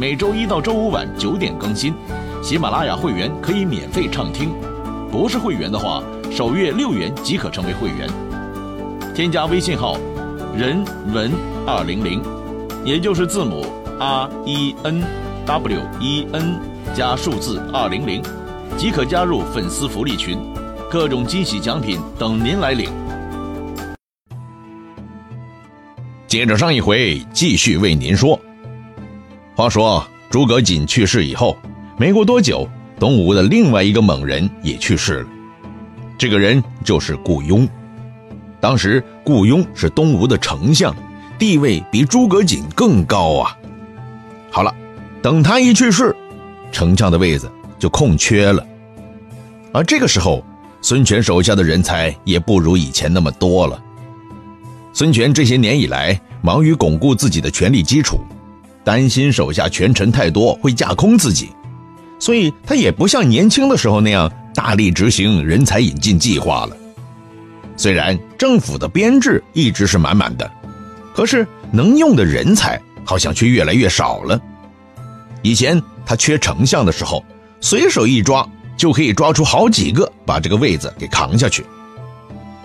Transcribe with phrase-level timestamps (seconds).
[0.00, 1.92] 每周一到周五晚九点更新，
[2.40, 4.54] 喜马拉雅会员可以免费畅听，
[5.10, 6.00] 不是会员的话，
[6.30, 8.08] 首月六元即可成为会员。
[9.12, 9.98] 添加微信号
[10.56, 11.32] “人文
[11.66, 12.22] 二零零”，
[12.86, 13.66] 也就是字母
[13.98, 15.02] R E N
[15.44, 16.60] W E N
[16.94, 18.22] 加数字二零零，
[18.76, 20.38] 即可加入粉丝福利群，
[20.88, 22.88] 各种惊喜奖品等您来领。
[26.28, 28.38] 接着上一回，继续为您说。
[29.58, 31.58] 话说诸葛瑾去世以后，
[31.96, 32.64] 没过多久，
[32.96, 35.28] 东吴的另外一个猛人也去世了。
[36.16, 37.68] 这个人就是顾雍。
[38.60, 40.94] 当时顾雍是东吴的丞相，
[41.40, 43.58] 地位比诸葛瑾更高啊。
[44.48, 44.72] 好了，
[45.20, 46.14] 等他一去世，
[46.70, 47.50] 丞相的位子
[47.80, 48.64] 就空缺了。
[49.72, 50.40] 而这个时候，
[50.80, 53.82] 孙权手下的人才也不如以前那么多了。
[54.92, 58.20] 孙权这些年以来，忙于巩固自己的权力基础。
[58.84, 61.50] 担心手下权臣太多会架空自己，
[62.18, 66.76] 所以他也不像年轻的时候那样大力执行人才引进计划了。
[67.76, 70.50] 虽然政府的编制一直是满满的，
[71.14, 74.40] 可是能用的人才好像却越来越少了。
[75.42, 77.24] 以前他缺丞相的时候，
[77.60, 78.44] 随手一抓
[78.76, 81.64] 就可以抓出好几个，把这个位子给扛下去。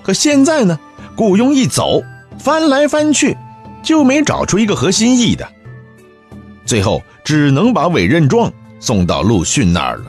[0.01, 0.79] 可现在呢，
[1.15, 2.01] 雇佣一走，
[2.39, 3.37] 翻来翻去，
[3.83, 5.47] 就没找出一个合心意的。
[6.65, 10.05] 最后只能把委任状送到陆逊那儿了。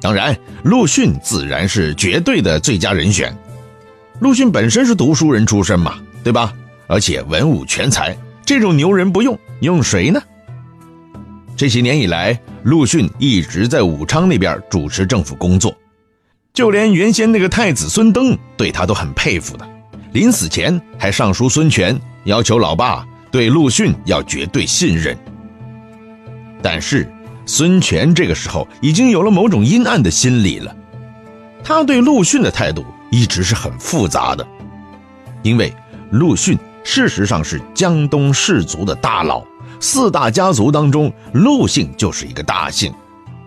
[0.00, 3.36] 当然，陆逊自然是绝对的最佳人选。
[4.20, 6.52] 陆逊本身是读书人出身嘛，对吧？
[6.86, 10.20] 而且文武全才，这种牛人不用，用谁呢？
[11.56, 15.74] 这些年以来，陆逊一直在武昌那边主持政府工作，
[16.52, 19.66] 就连原先那个太子孙登对他都很佩服的。
[20.12, 25.16] 临死前还上书孙权，要求老爸对陆逊要绝对信任。
[26.62, 27.10] 但是，
[27.44, 30.74] 孙权这个时候已经有了某种阴暗的心理了。
[31.62, 34.46] 他对陆逊的态度一直是很复杂的，
[35.42, 35.74] 因为
[36.10, 39.44] 陆逊事实上是江东士族的大佬，
[39.80, 42.92] 四大家族当中，陆姓就是一个大姓，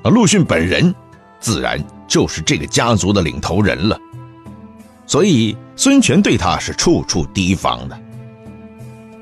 [0.04, 0.94] 而陆逊本人
[1.40, 3.98] 自然就是这个家族的领头人了。
[5.06, 8.00] 所以，孙权对他是处处提防的。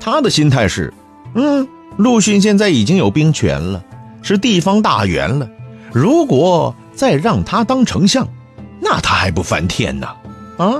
[0.00, 0.92] 他的心态是，
[1.34, 1.66] 嗯，
[1.96, 3.82] 陆逊现在已经有兵权了。
[4.20, 5.48] 是地方大员了，
[5.92, 8.28] 如果再让他当丞相，
[8.80, 10.06] 那他还不翻天呢？
[10.58, 10.74] 啊，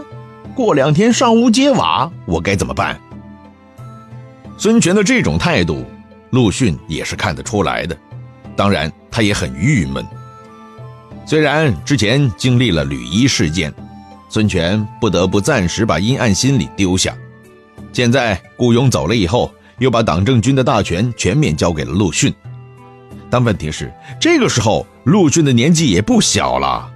[0.57, 3.01] 过两天上屋揭瓦，我该怎么办？
[4.59, 5.85] 孙权的这种态度，
[6.31, 7.97] 陆逊也是看得出来的，
[8.57, 10.05] 当然他也很郁闷。
[11.25, 13.73] 虽然之前经历了吕一事件，
[14.29, 17.15] 孙权不得不暂时把阴暗心理丢下，
[17.93, 22.33] 现在顾雍走了以后，又把党政军的大权全面交给了陆逊。
[23.31, 26.91] 但问题是，这个时候陆逊的年纪也不小了，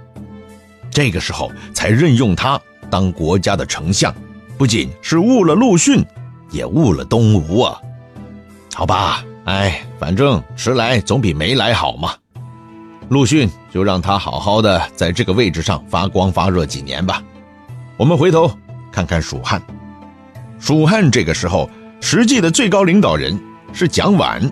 [0.89, 4.13] 这个时候才任用他当国家的丞相，
[4.57, 6.03] 不仅是误了陆逊，
[6.51, 7.79] 也误了东吴啊！
[8.73, 12.13] 好吧，哎，反正迟来总比没来好嘛。
[13.09, 17.21] 陆逊就让他好好的在这个位置上发光发热几年吧。
[17.97, 18.49] 我们回头
[18.91, 19.61] 看看蜀汉，
[20.59, 21.69] 蜀汉这个时候
[22.05, 23.39] 实际的最高领导人
[23.71, 24.51] 是蒋琬。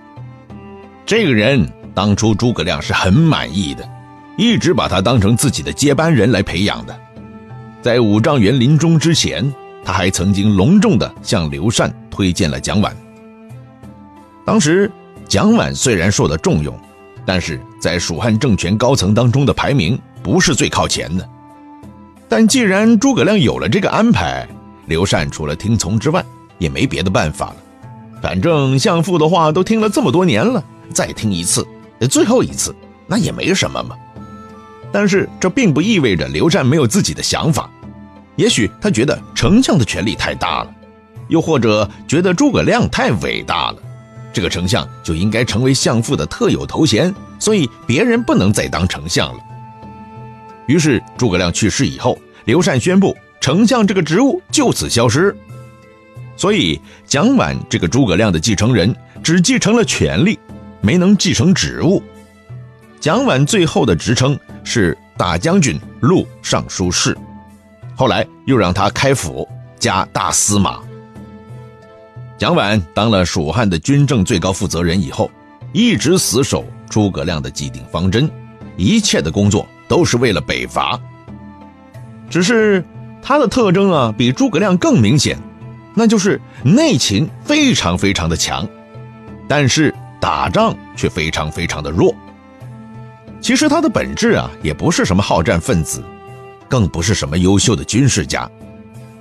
[1.06, 3.86] 这个人当初诸葛亮是很满意的，
[4.38, 6.98] 一直把他当成自己的接班人来培养的。
[7.82, 9.54] 在五丈原临终之前，
[9.84, 12.94] 他还曾经隆重的向刘禅推荐了蒋琬。
[14.46, 14.90] 当时
[15.28, 16.74] 蒋琬虽然受到重用，
[17.26, 21.30] 但是在蜀汉政权高层当中的排名不是最靠前的。
[22.30, 24.48] 但既然诸葛亮有了这个安排，
[24.86, 26.24] 刘禅除了听从之外，
[26.62, 27.56] 也没别的办法了。
[28.22, 30.64] 反正相父的话都听了这么多年了。
[30.94, 31.66] 再听一次，
[32.10, 32.76] 最后一次，
[33.08, 33.96] 那也没什么嘛。
[34.92, 37.68] 但是这并不意味着刘禅没有自己的想法。
[38.36, 40.72] 也许他觉得丞相的权力太大了，
[41.30, 43.78] 又或者觉得诸葛亮太伟大了，
[44.32, 49.40] 这个丞相就应该成为相父的特有头衔，所以别人不能再当丞相了。
[50.68, 55.36] 于是诸葛亮去世以后，刘禅宣布丞相这个职务就此消失。
[56.42, 60.40] 所以蒋琬这个诸葛亮的继承人只继承了权力。
[60.84, 62.02] 没能继承职务。
[63.00, 67.16] 蒋琬最后的职称是大将军、录尚书事，
[67.96, 69.48] 后来又让他开府
[69.78, 70.80] 加大司马。
[72.40, 75.30] 蒋琬当了蜀汉的军政最高负责人以后，
[75.72, 78.28] 一直死守诸葛亮的既定方针，
[78.76, 81.00] 一切的工作都是为了北伐。
[82.28, 82.84] 只是
[83.22, 85.38] 他的特征啊，比诸葛亮更明显，
[85.94, 88.68] 那就是内勤非常非常的强，
[89.48, 92.14] 但是打仗却非常非常的弱。
[93.42, 96.04] 其实他的本质啊，也不是什么好战分子，
[96.70, 98.50] 更不是什么优秀的军事家，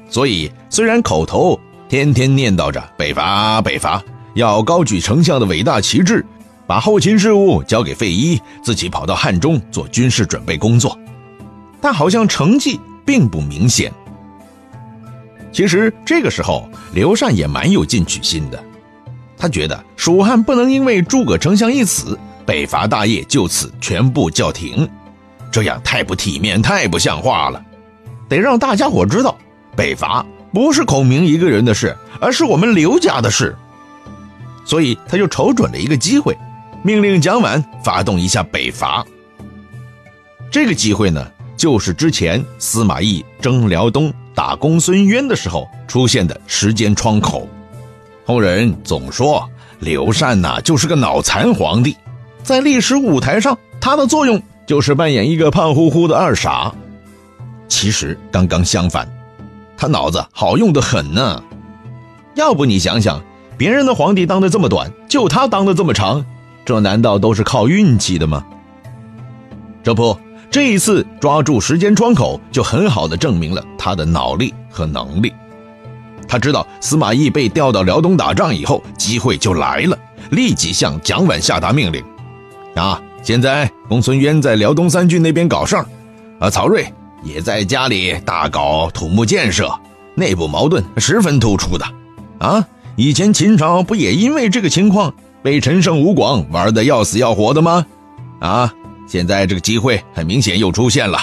[0.08, 1.58] 所以虽然口头
[1.88, 4.02] 天天念叨着北伐北伐，
[4.34, 6.24] 要高举丞相的伟大旗帜，
[6.66, 10.96] 把后勤事务交给费祎，自己跑到汉中做军事准备工作，
[11.80, 13.92] 但好像成绩并不明显。
[15.52, 18.62] 其实这个时候，刘禅也蛮有进取心的，
[19.36, 22.18] 他觉得蜀汉不能因为诸葛丞相一死。
[22.46, 24.88] 北伐大业就此全部叫停，
[25.52, 27.62] 这样太不体面，太不像话了。
[28.28, 29.36] 得让大家伙知道，
[29.76, 33.56] 北伐不是孔明一个人的事，而是我们刘家的事。
[34.64, 36.36] 所以他就瞅准了一个机会，
[36.82, 39.04] 命令蒋琬发动一下北伐。
[40.50, 41.24] 这个机会呢，
[41.56, 47.46] 就是之前司马懿征辽东打公孙渊的时候出现的时间窗口。
[48.24, 49.46] 后人总说
[49.80, 51.94] 刘禅呐，就是个脑残皇帝。
[52.42, 56.72] 在历史舞台上，他的作用就是扮演一个胖乎乎的二傻。
[57.68, 59.06] 其实刚刚相反，
[59.76, 61.44] 他脑子好用的很呢。
[62.34, 63.22] 要不你想想，
[63.58, 66.24] 别人的皇帝当的这么短，就他当的这么长，
[66.64, 68.42] 这难道都是靠运气的吗？
[69.82, 70.16] 这不，
[70.50, 75.32] 这一次抓住时间窗口，就很好的证明了他的脑力和能力。
[76.26, 79.96] 他知道司马懿被调到辽东打仗以后，机会就来了，
[80.30, 82.02] 立即向蒋琬下达命令。
[82.74, 83.00] 啊！
[83.22, 85.86] 现在公孙渊在辽东三郡那边搞事儿，
[86.38, 86.86] 啊，曹睿
[87.22, 89.70] 也在家里大搞土木建设，
[90.14, 91.84] 内部矛盾十分突出的。
[92.38, 92.64] 啊，
[92.96, 95.12] 以前秦朝不也因为这个情况
[95.42, 97.84] 被陈胜吴广玩的要死要活的吗？
[98.40, 98.72] 啊，
[99.10, 101.18] 现在这个机会很明显又出现了，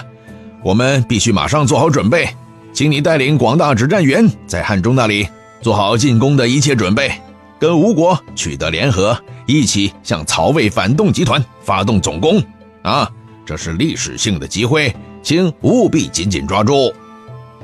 [0.62, 2.28] 我们必须马上做好准备，
[2.74, 5.26] 请你带领广大指战员在汉中那里
[5.62, 7.10] 做好进攻的一切准备。
[7.58, 12.44] 跟吴国取得联合，一起向曹魏反动集团发动总攻
[12.82, 13.10] 啊！
[13.46, 14.94] 这是历史性的机会，
[15.24, 16.94] 请务必紧紧抓住。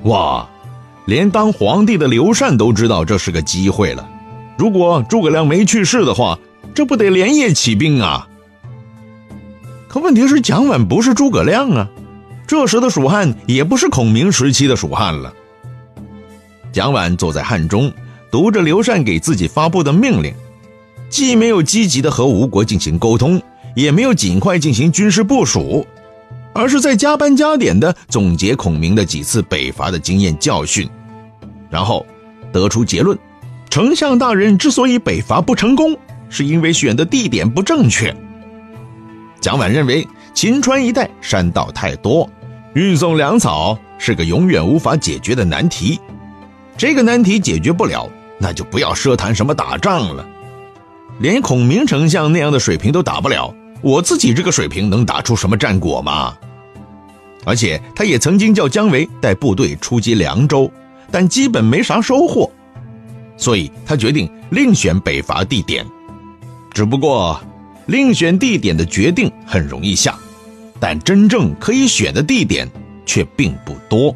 [0.04, 0.48] 哇，
[1.04, 4.10] 连当皇帝的刘禅都知道这是个机会了。
[4.58, 6.40] 如果诸葛亮没去世的话，
[6.74, 8.26] 这不得连夜起兵啊？
[9.94, 11.88] 可问题是蒋琬不是诸葛亮啊，
[12.48, 15.31] 这时的蜀汉也不是孔明时期的蜀汉了。
[16.72, 17.94] 蒋琬坐在汉中。
[18.31, 20.34] 读着刘禅给自己发布的命令，
[21.07, 23.40] 既没有积极的和吴国进行沟通，
[23.75, 25.86] 也没有尽快进行军事部署，
[26.51, 30.90] 而是在加班加点的总结孔明的几次北伐的经验教训，
[31.69, 32.04] 然后
[32.51, 33.16] 得出结论：
[33.69, 35.95] 丞相大人之所以北伐不成功，
[36.28, 38.12] 是因为选的地点不正确。
[39.44, 42.30] 蒋琬认为秦川一带山道太多，
[42.75, 46.00] 运送粮草是个永远无法解决的难题，
[46.78, 48.10] 这个难题解决不了。
[48.40, 50.25] 那就不要奢谈什么打仗了，
[51.19, 56.33] 连孔明丞相那样的水平都打不了，我自己这个水平能打出什么战果吗？
[57.44, 60.71] 而且他也曾经叫姜维带部队出击凉州，
[61.12, 62.50] 但基本没啥收获，
[63.35, 65.85] 所以他决定另选北伐地点。
[66.73, 67.40] 只不过，
[67.85, 70.18] 另选地点的决定很容易下，
[70.80, 72.69] 但真正可以选的地点
[73.06, 74.16] 却并不多。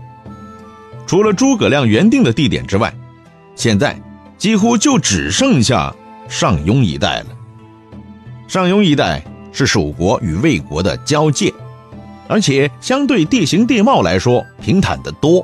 [1.05, 2.93] 除了诸葛亮原定的地点之外，
[3.55, 3.99] 现在。
[4.37, 5.91] 几乎就只剩下
[6.29, 7.25] 上庸一带了。
[8.47, 9.19] 上庸一带
[9.51, 11.51] 是蜀国与魏国的交界，
[12.27, 15.43] 而且相对地形地貌来说平坦得多。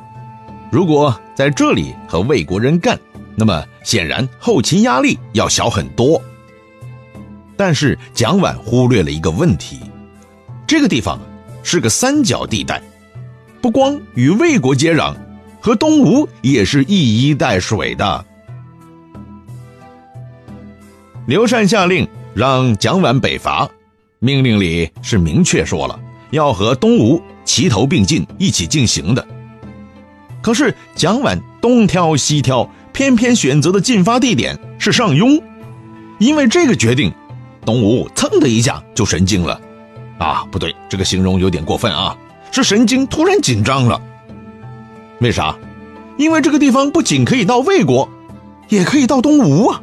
[0.71, 2.95] 如果在这里和魏国人干，
[3.35, 6.21] 那么显然后勤压力要小很多。
[7.55, 9.79] 但是蒋琬忽略了一个问题：
[10.65, 11.19] 这个地方
[11.63, 12.81] 是个三角地带，
[13.61, 15.15] 不光与魏国接壤，
[15.61, 18.25] 和东吴也是一衣带水的。
[21.25, 23.69] 刘禅下令让蒋琬北伐，
[24.19, 25.99] 命令里是明确说了
[26.31, 29.25] 要和东吴齐头并进一起进行的。
[30.41, 35.41] 可是蒋琬东挑西挑，偏偏选择的进发地点是上庸，
[36.19, 37.13] 因为这个决定，
[37.63, 39.59] 东吴噌的一下就神经了。
[40.19, 42.15] 啊，不对，这个形容有点过分啊，
[42.51, 43.99] 是神经突然紧张了。
[45.19, 45.55] 为啥？
[46.17, 48.07] 因为这个地方不仅可以到魏国，
[48.69, 49.81] 也可以到东吴啊。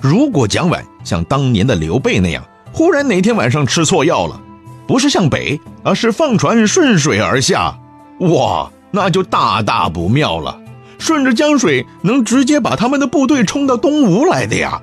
[0.00, 2.42] 如果蒋琬像当年的刘备那样
[2.72, 4.40] 忽然哪天晚上吃错药了，
[4.86, 7.76] 不是向北，而是放船顺水而下，
[8.20, 10.58] 哇，那就大大不妙了。
[10.98, 14.80] 顺着江水能直接把他们的部队冲到东吴来的呀。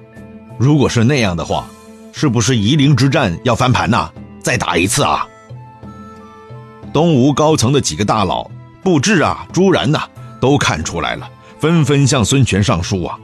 [0.57, 1.67] 如果是那样的话，
[2.19, 4.09] 是不是夷陵之战要翻盘呐？
[4.41, 5.27] 再打一次啊？
[6.91, 8.50] 东吴高层的几个大佬，
[8.81, 10.00] 布置啊、朱然呐，
[10.41, 13.19] 都看出来了，纷纷向孙权上书啊，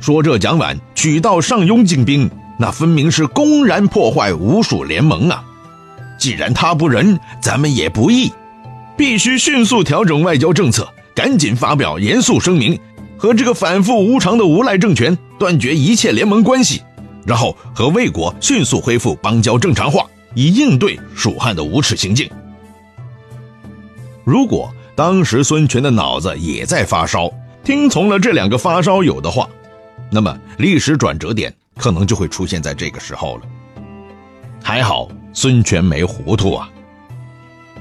[0.00, 5.44] 说这蒋琬取道上庸进兵，那分明是公然破坏吴蜀联盟啊！
[6.18, 8.32] 既然他不仁，咱们也不义，
[8.96, 12.80] 必须迅速调整外交政策，赶紧发表严肃声明，
[13.18, 16.80] 和这个反复无常的无赖政权断绝一切联盟关系，
[17.26, 22.28] 然后和魏国迅速恢复邦交正常化，以应对蜀汉的无耻行径。
[24.24, 27.30] 如果当时孙权的脑子也在发烧，
[27.64, 29.48] 听从了这两个发烧友的话，
[30.10, 33.42] 那么历史转折点可能就会出现在这个时候了。
[34.62, 36.68] 还好孙权没糊涂啊。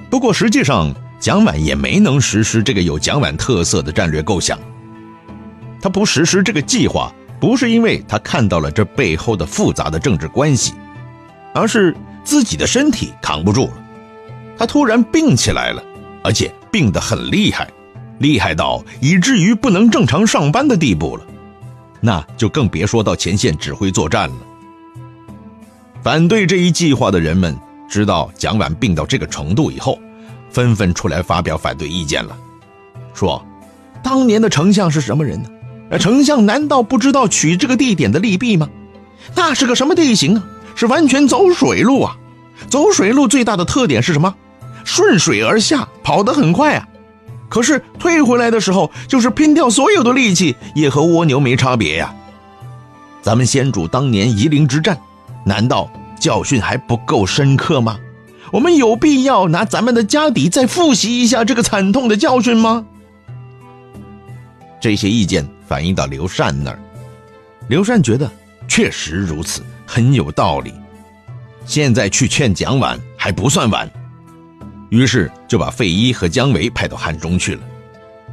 [0.10, 4.58] 不过实际上，蒋琬也没能实施这个有蒋琬特色的战略构想。
[5.82, 10.74] 他不实施这个计划，不是因为他看到了这背后的复杂的政治关系，
[11.54, 11.94] 而是
[12.24, 13.74] 自己的身体扛不住了。
[14.58, 15.84] 他突然病起来了。
[16.24, 17.68] 而且病得很厉害，
[18.20, 21.26] 厉害到以至于不能正常上班的地步了，
[22.00, 24.36] 那就更别说到前线指挥作战了。
[26.04, 27.58] 反对这一计划的人们
[27.90, 29.98] 知道蒋琬病到这个程度以后，
[30.52, 32.38] 纷纷出来发表反对意见了，
[33.16, 33.44] 说
[34.04, 35.50] ：“当年的丞相是什么人呢？
[35.98, 38.70] 丞相难道不知道取这个地点的利弊吗？
[39.36, 40.44] 那是个什么地形啊？
[40.76, 42.18] 是完全走水路啊！
[42.70, 44.36] 走水路最大的特点是什么？”
[44.84, 46.88] 顺水而下，跑得很快啊！
[47.50, 52.14] 可是退回来的时候，就是拼掉所有的力气，也和蜗牛没差别呀。
[53.22, 54.98] 咱们先主当年夷陵之战，
[55.46, 57.98] 难道教训还不够深刻吗？
[58.52, 62.86] 我们有必要拿咱们的家底再复习一下这个惨痛的教训吗？
[64.82, 66.80] 这些意见反映到刘禅那儿，
[67.70, 68.30] 刘禅觉得
[68.68, 70.74] 确实如此，很有道理。
[71.66, 73.90] 现在去劝蒋琬还不算晚。
[74.90, 77.62] 于是就把费祎和姜维派到汉中去了，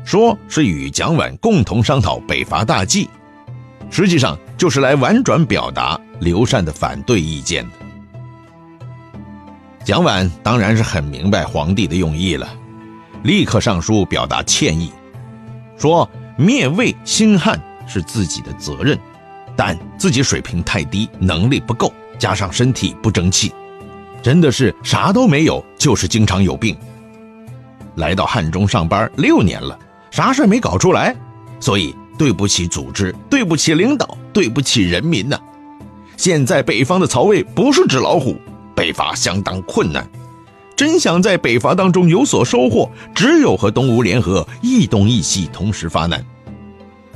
[0.05, 3.09] 说是与蒋琬共同商讨北伐大计，
[3.91, 7.71] 实际上就是来婉转表达刘禅的反对意见的。
[9.85, 12.49] 蒋琬当然是很明白皇帝的用意了，
[13.23, 14.91] 立刻上书表达歉意，
[15.77, 18.97] 说灭魏兴汉是自己的责任，
[19.57, 23.53] 但自己水平太低，能力不够，加上身体不争气。
[24.23, 26.77] 真的是啥都没有，就是经常有病。
[27.97, 29.77] 来到汉中上班六年了，
[30.13, 31.13] 啥事没搞出来，
[31.59, 35.37] 所以对不起组织，对不起领导，对不起人民呐。
[36.17, 38.37] 现在北方的曹魏不是纸老虎，
[38.77, 40.09] 北伐相当困难。
[40.79, 46.25] 真想在北伐当中有所收获，只有和东吴联合，一东一西同时发难。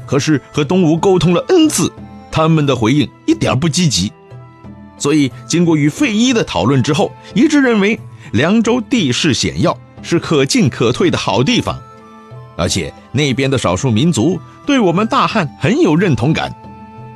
[0.04, 1.92] 可是和东吴沟通了 N 次，
[2.32, 4.10] 他们的回应一点不积极。
[4.98, 8.00] 所以，经过与费祎的讨论之后，一致认为
[8.32, 11.78] 凉州地势险要，是可进可退的好地方，
[12.56, 16.52] 而且那边的少数民族对我们大汉很有认同感，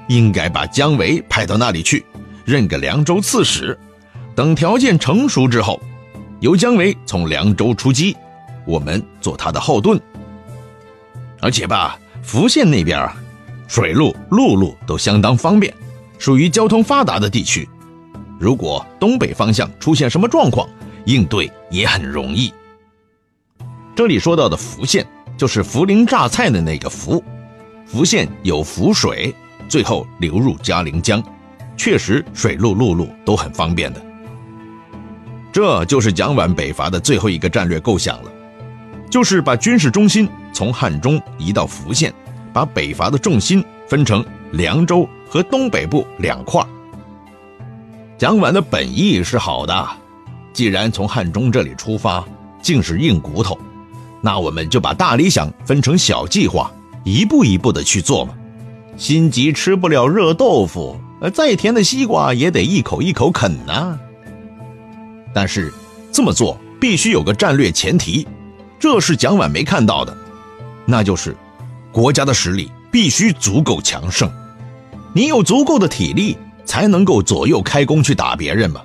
[0.06, 2.06] 应该把姜维派到那里去，
[2.44, 3.76] 任个凉州刺史。
[4.36, 5.80] 等条件成熟之后，
[6.46, 8.16] 由姜维从凉州出击，
[8.64, 10.00] 我们做他的后盾。
[11.40, 13.16] 而且吧，福县那边啊，
[13.66, 15.74] 水路、陆路都相当方便，
[16.20, 17.68] 属于交通发达的地区。
[18.38, 20.68] 如果东北方向出现什么状况，
[21.04, 22.54] 应对也很容易。
[23.96, 25.04] 这里说到的福县，
[25.36, 27.20] 就是涪陵榨菜的那个涪，
[27.84, 29.34] 福县有涪水，
[29.68, 31.20] 最后流入嘉陵江，
[31.76, 34.05] 确实水路陆路都很方便的。
[35.56, 38.30] 这就是蒋琬北伐的最后一个战略构想了，
[39.10, 42.12] 就是把军事中心从汉中移到福县，
[42.52, 44.22] 把北伐的重心分成
[44.52, 46.62] 凉州和东北部两块。
[48.18, 49.88] 蒋琬的本意是好的，
[50.52, 52.22] 既然从汉中这里出发，
[52.60, 53.58] 竟是硬骨头，
[54.20, 56.70] 那我们就把大理想分成小计划，
[57.02, 58.34] 一步一步的去做嘛。
[58.98, 63.98] 心急吃不了热豆腐，呃，再甜的西瓜也得一口一口啃呐。
[65.36, 65.70] 但是
[66.10, 68.26] 这么做必须有个战略前提，
[68.80, 70.16] 这是蒋琬没看到的，
[70.86, 71.36] 那就是
[71.92, 74.32] 国家的实力必须足够强盛，
[75.12, 76.38] 你有足够的体力。
[76.68, 78.82] 才能够左右开弓去打别人嘛。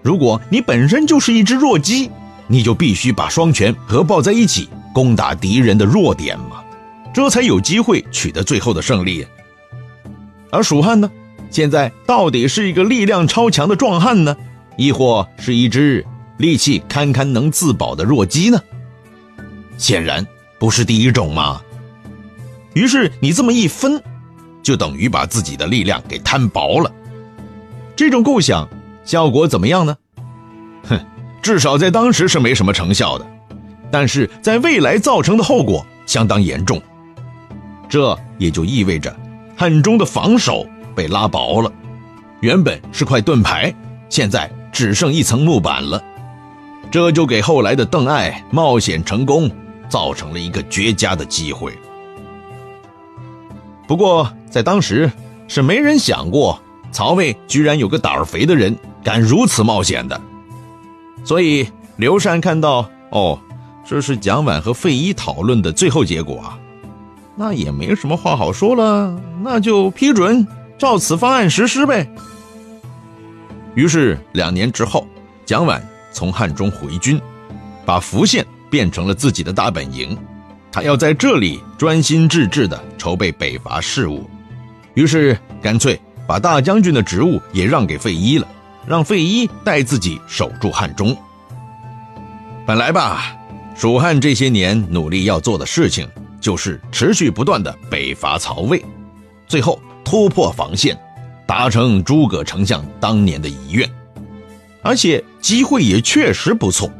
[0.00, 2.10] 如果你本身就是一只弱鸡，
[2.46, 6.62] 你就必须把双拳合抱在一起攻打敌人的弱点嘛，
[7.12, 9.26] 这才有机会取得最后的胜利。
[10.50, 11.10] 而蜀汉呢，
[11.50, 14.34] 现在到底是一个力量超强的壮汉呢，
[14.76, 16.04] 亦或是一只
[16.38, 18.60] 力气堪堪能自保的弱鸡呢？
[19.78, 20.26] 显然
[20.58, 21.60] 不是第一种嘛。
[22.74, 24.02] 于是你这么一分，
[24.62, 26.90] 就等于把自己的力量给摊薄了。
[27.94, 28.68] 这种构想
[29.04, 29.96] 效果怎么样呢？
[30.84, 30.98] 哼，
[31.42, 33.26] 至少在当时是没什么成效的，
[33.90, 36.80] 但是在未来造成的后果相当严重。
[37.88, 39.14] 这也就意味着
[39.56, 40.66] 汉中的防守。
[40.94, 41.72] 被拉薄了，
[42.40, 43.74] 原本是块盾牌，
[44.10, 46.02] 现在只剩一层木板了，
[46.90, 49.48] 这就给后来的邓艾冒险成功
[49.88, 51.78] 造成了一个绝佳的机会。
[53.86, 55.12] 不过在当时
[55.46, 56.58] 是没人想过
[56.90, 58.74] 曹魏居然有个胆儿肥的人
[59.04, 60.18] 敢如此冒险的，
[61.22, 63.38] 所以刘禅看到哦，
[63.86, 66.58] 这是蒋琬和费祎讨论的最后结果啊，
[67.36, 70.46] 那也没什么话好说了，那就批准。
[70.78, 72.10] 照此方案实施呗。
[73.74, 75.06] 于是两年之后，
[75.44, 75.80] 蒋琬
[76.12, 77.20] 从汉中回军，
[77.84, 80.16] 把福县变成了自己的大本营，
[80.70, 84.28] 他要在这里专心致志地筹备北伐事务。
[84.94, 88.46] 于是干脆把大将军的职务也让给费祎了，
[88.86, 91.16] 让费祎带自己守住汉中。
[92.66, 93.36] 本来吧，
[93.74, 96.08] 蜀汉这些年努力要做的事情，
[96.40, 98.84] 就是持续不断的北伐曹魏，
[99.46, 99.80] 最后。
[100.04, 100.98] 突破防线，
[101.46, 103.88] 达成诸葛丞相当年的遗愿，
[104.80, 106.90] 而且机会也确实不错，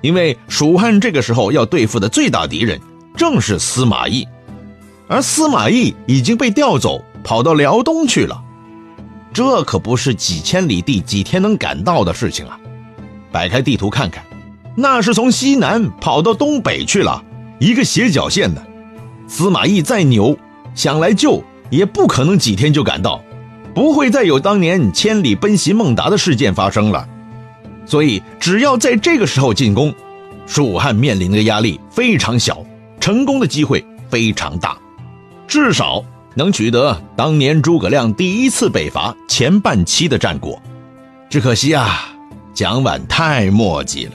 [0.00, 2.80] 因为蜀汉这个时候要对付的最大敌人
[3.16, 4.26] 正是司马懿，
[5.08, 8.42] 而司马懿已经被调走，跑到辽东去了，
[9.32, 12.58] 这可不是几千里地几天能赶到的事情啊！
[13.30, 14.24] 摆开地图看看，
[14.76, 17.22] 那是从西南跑到东北去了，
[17.58, 18.62] 一个斜角线呢。
[19.26, 20.38] 司马懿再牛，
[20.74, 21.42] 想来救。
[21.70, 23.23] 也不可能几天就赶到，
[23.74, 27.08] 不会再有当年千里奔袭孟达的事件发生了。
[27.84, 29.92] 所以，只要在这个时候进攻，
[30.46, 32.64] 蜀汉面临的压力非常小，
[33.00, 34.78] 成功的机会非常大，
[35.46, 36.02] 至少
[36.34, 40.60] 能取得当年诸葛亮第一次北伐前半期的战果。
[41.28, 42.14] 只可惜啊，
[42.54, 44.12] 蒋琬太墨迹了，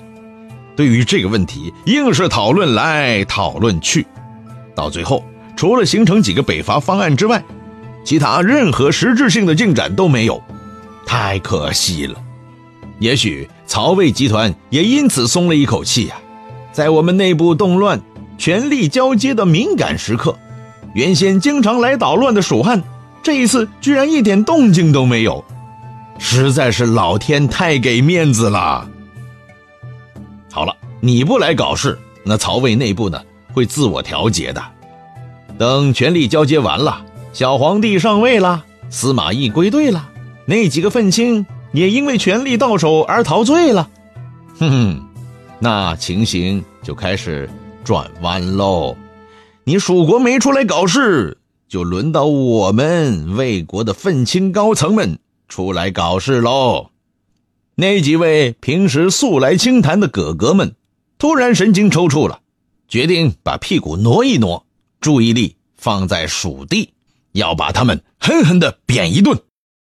[0.75, 4.07] 对于这个问题硬是讨论来讨论去，
[4.73, 5.23] 到最后。
[5.55, 7.43] 除了形成几个北伐方案之外，
[8.03, 10.41] 其他任何实质性的进展都没有，
[11.05, 12.15] 太可惜了。
[12.99, 16.15] 也许曹魏集团也因此松了一口气呀。
[16.71, 18.01] 在我们内部动乱、
[18.37, 20.37] 权力交接的敏感时刻，
[20.93, 22.81] 原先经常来捣乱的蜀汉，
[23.21, 25.43] 这一次居然一点动静都没有，
[26.17, 28.87] 实在是老天太给面子了。
[30.51, 33.21] 好了，你不来搞事，那曹魏内部呢
[33.53, 34.63] 会自我调节的。
[35.57, 40.09] 等权力交接完了，小皇帝上位了，司马懿归队了，
[40.45, 43.89] 那几个愤青也因为权力到手而陶醉了，
[44.59, 45.07] 哼哼，
[45.59, 47.49] 那情形就开始
[47.83, 48.95] 转弯喽。
[49.63, 51.37] 你蜀国没出来搞事，
[51.67, 56.89] 就轮到我们魏国的愤青高层们出来搞事喽。
[57.75, 60.75] 那几位平时素来清谈的哥哥们，
[61.19, 62.39] 突然神经抽搐了，
[62.89, 64.65] 决定把屁股挪一挪。
[64.99, 66.91] 注意力放在蜀地，
[67.33, 69.39] 要把他们狠狠地扁一顿。